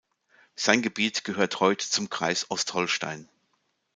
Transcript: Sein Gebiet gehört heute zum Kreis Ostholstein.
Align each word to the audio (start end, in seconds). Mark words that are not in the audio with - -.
Sein 0.55 0.81
Gebiet 0.81 1.23
gehört 1.25 1.59
heute 1.59 1.87
zum 1.87 2.09
Kreis 2.09 2.49
Ostholstein. 2.49 3.29